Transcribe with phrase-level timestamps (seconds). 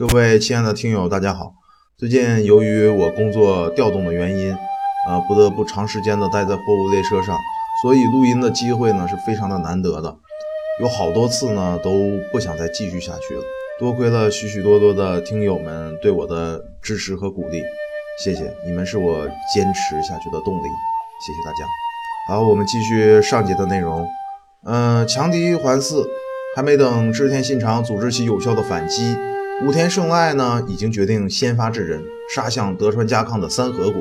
[0.00, 1.52] 各位亲爱的听友，大家好。
[1.98, 4.56] 最近由于我工作调动的原因，
[5.06, 7.36] 呃，不得不长时间的待在货物列车上，
[7.82, 10.16] 所以录音的机会呢是非常的难得的。
[10.80, 11.90] 有好多次呢都
[12.32, 13.42] 不想再继续下去了。
[13.78, 17.60] 多亏了许许多多的听友们对我的支持和鼓励，
[18.24, 20.66] 谢谢你们是我坚持下去的动力。
[21.26, 21.66] 谢谢大家。
[22.26, 24.08] 好，我们继续上节的内容。
[24.64, 26.06] 嗯，强敌环伺，
[26.56, 29.14] 还没等织田信长组织起有效的反击。
[29.62, 32.02] 武田胜赖呢，已经决定先发制人，
[32.34, 34.00] 杀向德川家康的三河国。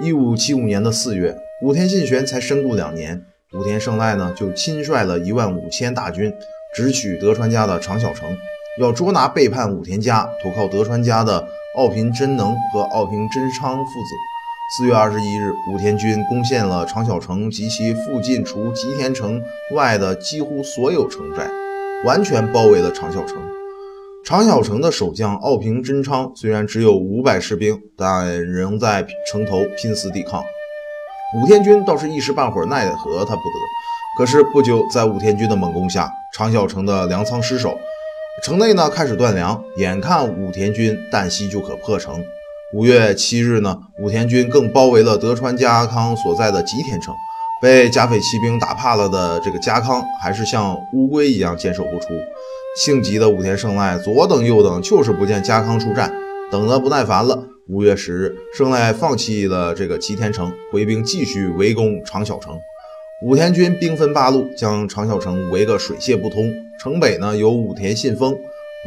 [0.00, 6.32] 一五七五年的四月，武田信玄才身故两年，武田胜赖呢就亲率了一万五千大军，
[6.76, 8.36] 直取德川家的长小城，
[8.80, 11.44] 要捉拿背叛武田家、投靠德川家的
[11.76, 14.14] 奥平真能和奥平真昌父子。
[14.78, 19.42] 四月二十一日，武田军攻陷了长小城及其附近除吉田城
[19.74, 21.50] 外的几乎所有城寨，
[22.04, 23.42] 完全包围了长小城。
[24.24, 30.40] 长小城的守将奥平真昌虽然只有五百士兵，但仍在城头拼死抵抗。
[31.36, 34.16] 武田军倒是一时半会儿奈何他不得。
[34.16, 37.76] 可是不久，在武田军的猛攻下，长小城的粮仓失守，
[38.44, 42.22] 城内呢开始断粮，眼看武田军旦夕就可破城。
[42.74, 47.12] 五月七日呢，武田军更包围了德川家康所在的吉田城，
[47.60, 52.06] 被甲斐骑兵打怕了的这个家康，还是像乌龟一样坚守不出。
[52.74, 56.10] 性急的武田胜赖左等右等，就是不见家康出战，
[56.50, 57.46] 等得不耐烦了。
[57.68, 62.58] 五月十日，胜赖放弃了这个吉田城，回兵继续围攻长小城。
[63.24, 66.50] 武田军兵分八路，将长小城围个水泄不通。
[66.80, 68.34] 城北呢，有武田信丰、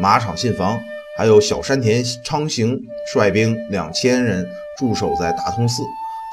[0.01, 0.77] 马场信房，
[1.15, 2.77] 还有小山田昌行
[3.13, 4.45] 率兵两千人
[4.77, 5.83] 驻守在大通寺。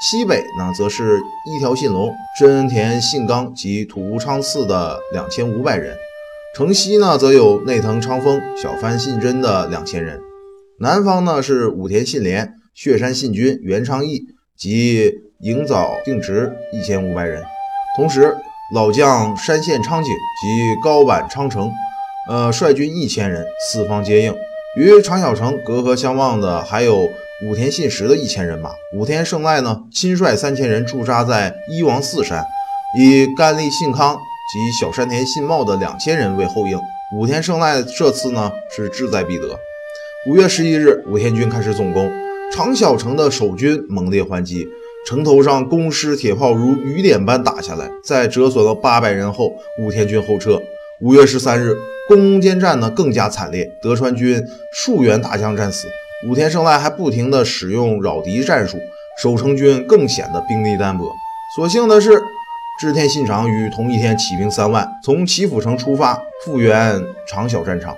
[0.01, 5.95] 西北呢，则是一条信龙、真田信纲及土屋昌次的两千五百人。
[6.55, 10.19] 城西呢，则有内藤昌丰、小幡信真的两千人；
[10.79, 14.21] 南方呢，是武田信廉、血山信军、袁昌义
[14.55, 17.41] 及营早定直一千五百人。
[17.97, 18.35] 同时，
[18.71, 20.11] 老将山县昌景
[20.43, 21.71] 及高坂昌成，
[22.29, 24.35] 呃，率军一千人，四方接应。
[24.77, 27.09] 与长小城隔河相望的，还有
[27.47, 28.69] 武田信实的一千人马。
[28.95, 32.45] 武田胜赖呢，亲率三千人驻扎在伊王寺山，
[32.99, 34.19] 以甘利信康。
[34.51, 36.77] 及小山田信茂的两千人为后应，
[37.15, 39.57] 武田胜赖这次呢是志在必得。
[40.27, 42.11] 五月十一日，武田军开始总攻
[42.51, 44.67] 长小城的守军猛烈还击，
[45.07, 50.61] 城头上弓矢铁炮如雨点般打下来，在折损了八百人后，武田军后撤。
[51.01, 51.75] 五月十三日，
[52.07, 54.43] 攻坚战呢更加惨烈，德川军
[54.73, 55.87] 数员大将战死，
[56.27, 58.77] 武田胜赖还不停地使用扰敌战术，
[59.21, 61.11] 守城军更显得兵力单薄。
[61.55, 62.21] 所幸的是。
[62.79, 67.95] 织田信长于同一天起兵三万，从岐阜城出发，复原长小战场。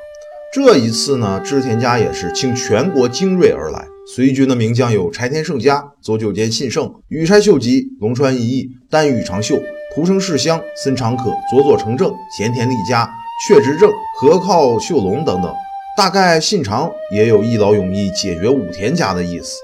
[0.53, 9.57] 这一次呢，织田家也是倾全国精锐而来，随军的名将有柴田胜家、佐久间信胜、羽柴秀吉、龙川一义、丹羽长秀、
[9.95, 13.09] 蒲生世香、森长可、佐佐成正、前田利家、
[13.47, 15.51] 确直正、河靠秀隆等等。
[15.97, 19.55] 大概信长也有一劳永逸解决武田家的意思。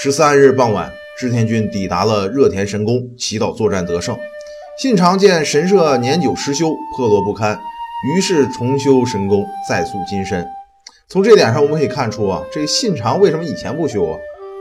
[0.00, 4.16] 十三日傍晚，织田军抵达了热田神宫，祈祷作战得胜。
[4.76, 7.56] 信长见神社年久失修，破落不堪，
[8.12, 10.44] 于是重修神宫，再塑金身。
[11.08, 14.18] 从这点上，我们可以看出啊，这个信长为什么以前不修啊？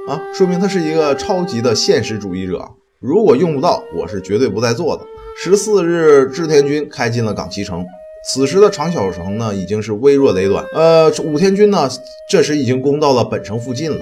[0.09, 2.63] 啊，说明他是一个超级的现实主义者。
[2.99, 5.03] 如果用不到，我是绝对不再做的。
[5.43, 7.83] 十四日，织田军开进了冈崎城，
[8.29, 10.63] 此时的长小城呢，已经是微弱雷短。
[10.75, 11.89] 呃，武田军呢，
[12.29, 13.97] 这时已经攻到了本城附近了。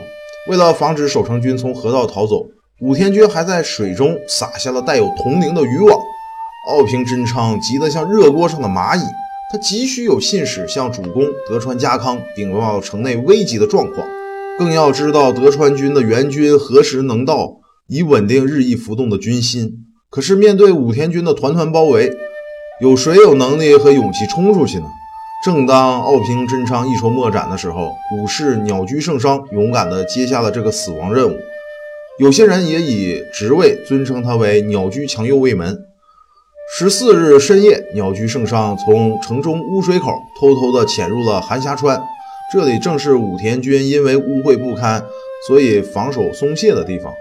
[0.50, 2.45] 为了防止守城军从河道逃走。
[2.81, 6.00] 武田军还在水中撒下了带有铜铃的渔网，
[6.68, 9.02] 奥平真昌急得像热锅上的蚂蚁，
[9.52, 14.08] 他急需有信使向主公德川家康禀报城内危急的状况，
[14.58, 19.86] 更要知道德川军的援军何时能到，以稳定日益浮动的军心。
[20.09, 22.12] 可是面对武田军的团团包围，
[22.81, 24.86] 有谁有能力和勇气冲出去呢？
[25.46, 31.38] 正当奥平真昌一筹莫展的时候，武士鸟居胜商勇敢地接下了这个死亡任务。
[32.19, 35.80] 有些人也以职位尊称他为鸟居强右卫门。
[36.78, 42.00] 十四日深夜，鸟居圣上从城中污水口偷偷地潜入了寒霞川，
[42.54, 45.04] 这里正是武田军因为污秽不堪，
[45.48, 47.12] 所以防守松懈的地方。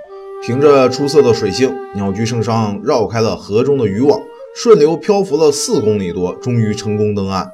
[0.45, 4.21] 凭着出色的水性，鸟居圣上绕开了河中的渔网，
[4.57, 7.51] 顺流漂浮了四公里多，终于成功登岸。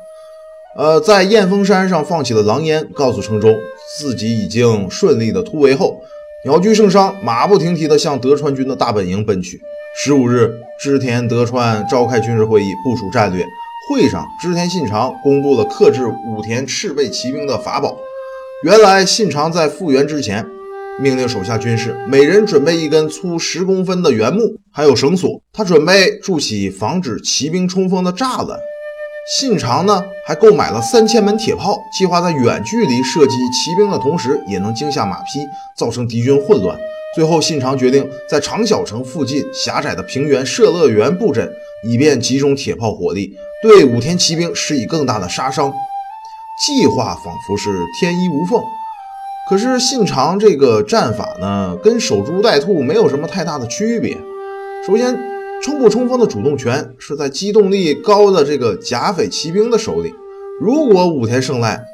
[0.76, 3.54] 呃，在燕峰山上放起了狼烟，告诉城中
[3.96, 6.00] 自己已经顺利的突围后。
[6.46, 9.60] 鸟居胜商马不停蹄地向德川军的大本营奔去。
[9.96, 10.48] 十五日，
[10.80, 13.44] 织田德川召开军事会议，部署战略。
[13.90, 17.98] 会上，织田信长公布了克制武田赤背骑兵的法宝。
[18.62, 20.46] 原来信长在复原之前，
[21.00, 25.42] 命令手下军士每人准备一根粗十公分的原木，还有绳索。
[25.52, 28.56] 他准备筑起防止骑兵冲锋的栅栏。
[29.26, 35.40] 信长呢，还购买了三千门铁炮，计划在远距离射击骑兵的同时，也能惊吓马匹，
[35.76, 36.78] 造成敌军混乱。
[37.12, 41.50] 最后，信长决定在长小城附近狭窄的平原设乐园布阵，
[41.88, 45.72] 以便集中铁炮火力，对武田骑兵施以更大的杀伤。
[46.64, 48.62] 计划仿佛是天衣无缝，
[49.50, 54.16] 可是信长这个战法呢，跟守株待兔没有什么太大的区别。
[54.86, 55.18] 首先，
[55.62, 60.12] 冲不冲锋的主动权是在机动力高的这个甲斐骑兵的手里。
[60.60, 61.84] 如果武田胜赖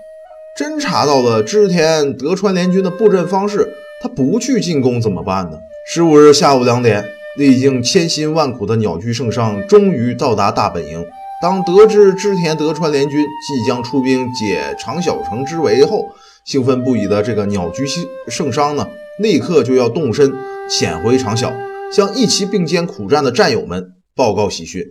[0.58, 3.72] 侦查到了织田德川联军的布阵方式，
[4.02, 5.56] 他不去进攻怎么办呢？
[5.86, 7.04] 十五日下午两点，
[7.38, 11.04] 历经千辛万苦的鸟居胜伤终于到达大本营。
[11.40, 16.04] 当得知织田德川联军即将出兵解长小城之围后，
[16.44, 17.84] 兴奋不已的这个鸟居
[18.28, 18.86] 胜商呢，
[19.18, 20.32] 立刻就要动身
[20.68, 21.52] 潜回长小。
[21.94, 24.82] 向一起并肩苦战的战友们报告喜讯。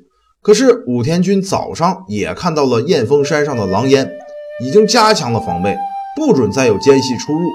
[0.42, 4.10] 可是武田军早上也看到了燕峰山上的狼烟，
[4.64, 5.78] 已经加强了防备，
[6.16, 7.50] 不准再有奸细出入。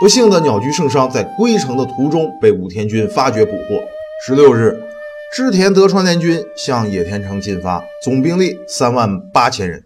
[0.00, 3.80] 不幸的鸟居胜商在归程的途中被武田军发觉捕获。
[4.26, 4.76] 十六日，
[5.32, 9.80] 织田德川联军向野田城进发，总兵力三万八千人。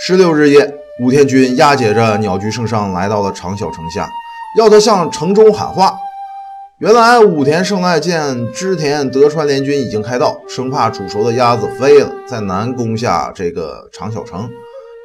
[0.00, 4.08] 十六日夜，武田军押解着鸟居胜商来到了长小城下，
[4.56, 5.96] 要他向城中喊话。
[6.78, 14.46] 原来武田胜赖见织田德川联军已经开到，生怕煮熟的鸭子飞了，再难攻下这个长小城，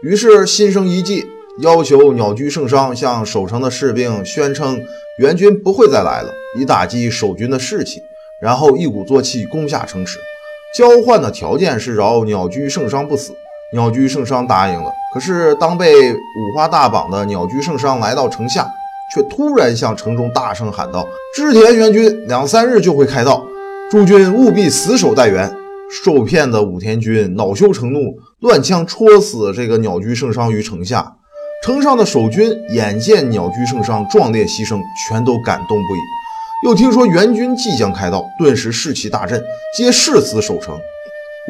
[0.04, 1.26] 于是心生一计，
[1.60, 4.82] 要求鸟居胜商向守城的士兵宣称
[5.20, 8.02] 援军不会再来了，以打击守军的士气，
[8.42, 10.20] 然后一鼓作气攻下城池。
[10.76, 13.32] 交换的条件是饶鸟居胜商不死。
[13.74, 14.92] 鸟居胜商答应了。
[15.14, 18.70] 可是当被五花大绑的鸟居胜商来到城下。
[19.14, 23.46] 却突然向城中大声喊道：“织田援军两三日就会开到，
[23.90, 25.52] 诸军务必死守待援。”
[26.06, 31.14] 受骗的武田军恼羞成怒，乱枪戳死这个鸟居圣伤于城下。
[31.66, 36.00] 城上的守军眼见鸟居圣伤壮烈牺牲，全都感动不已。
[36.66, 39.44] 又听说援军即将开到，顿时士气大振，
[39.78, 40.80] 皆誓死守城。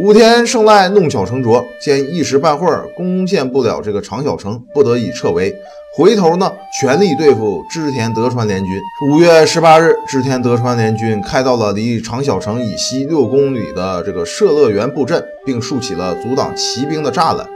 [0.02, 5.54] 武田胜赖弄巧成拙，见一时半会儿攻陷不了这个长小城，不得已撤围。
[5.96, 8.82] 回头呢，全力对付织田德川联军。
[9.12, 17.48] 五月十八日，织田德川联军开到了离长小城以西六公里的这个社乐园布阵，并竖起了阻挡骑兵的栅栏。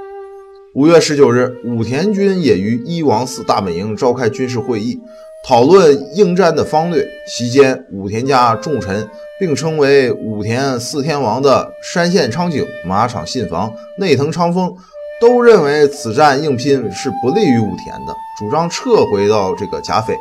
[0.76, 5.00] 五月十九日，武田军也于一王寺大本营召开军事会议，
[5.48, 7.08] 讨论应战的方略。
[7.28, 9.08] 席间，武田家重臣，
[9.40, 14.76] 并称为武田四天王的山县昌景、马场信房、内藤昌丰。
[15.22, 20.14] 都认为此战硬拼是不利于武田的，主张撤回到这个甲斐。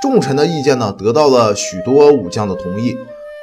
[0.00, 2.94] 重臣的意见呢，得到了许多武将的同意，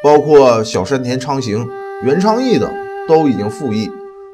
[0.03, 1.67] 包括小山田昌行、
[2.03, 2.67] 袁昌义等
[3.07, 3.89] 都已经附议。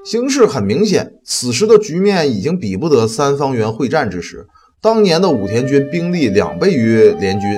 [0.06, 4.48] 形势很明显，此时的局面已经比不得三方原会战之时。
[4.80, 7.50] 当年的武田军兵力两倍于联军，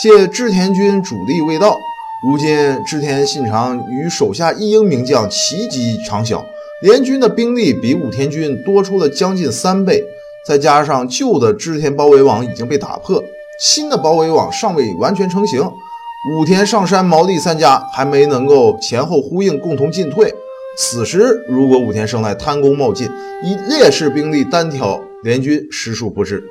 [0.00, 1.76] 且织田军主力未到。
[2.24, 6.44] 如今织田信长与手下一营名将齐集长小。
[6.82, 10.04] 联军的兵力比武田军多出了将近三倍，
[10.46, 13.20] 再加上旧的织田包围网已经被打破，
[13.60, 20.32] 新的包围网尚未完全成型，武田上山毛利三家还没能够前后呼应，共同进退。
[20.78, 23.10] 此时如果武田胜赖贪功冒进，
[23.42, 26.44] 以劣势兵力单挑联军，实属不智。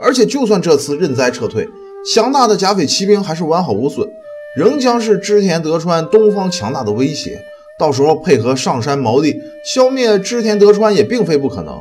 [0.00, 1.68] 而且就算这次认栽撤退，
[2.14, 4.08] 强大的甲斐骑兵还是完好无损，
[4.56, 7.40] 仍将是织田德川东方强大的威胁。
[7.78, 11.80] 到时候配合上山毛利消灭织田德川也并非不可能。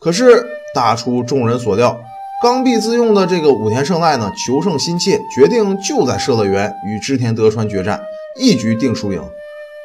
[0.00, 0.44] 可是
[0.74, 1.96] 大出众人所料，
[2.42, 8.00] 刚愎自用的这个武田胜赖呢，求胜心切，决定就在社乐园与织田德川决战，
[8.36, 9.22] 一局定输赢。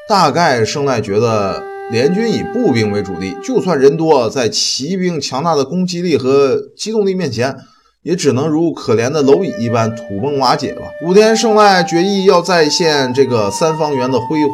[0.09, 7.55] 大概胜赖觉得联军以步兵为主力，就算人多，在骑兵强大的攻击力和机动力面前，
[8.03, 10.81] 也只能如可怜的蝼蚁一般土崩瓦解吧。
[11.05, 14.53] 武田胜赖决意要再现这个三方原的辉煌。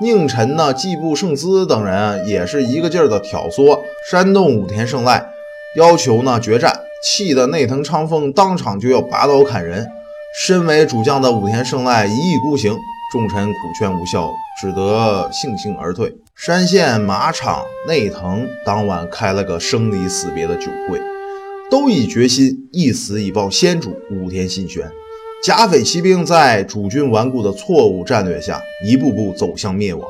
[0.00, 3.78] 宁臣呢、季布胜资等人也是一个劲儿的挑唆
[4.10, 5.22] 煽动武田胜赖，
[5.76, 6.74] 要求呢决战，
[7.04, 9.86] 气得内藤昌丰当场就要拔刀砍人。
[10.40, 12.74] 身为主将的武田胜赖一意孤行，
[13.12, 16.10] 众臣苦劝无效，只得悻悻而退。
[16.34, 20.98] 山县马场内藤当晚开了个生离死别的酒会，
[21.70, 24.90] 都已决心一死以报先主武田信玄。
[25.44, 30.08] 甲斐骑兵在主君顽固的错误战略下，一步步走向灭亡。